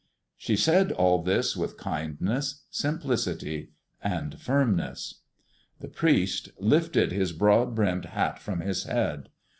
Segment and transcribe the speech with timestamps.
[0.35, 3.69] She said all this with kindness, simplicity,
[4.03, 5.21] and firmness.
[5.79, 9.29] The priest lifted his broad brimmed hat from his head.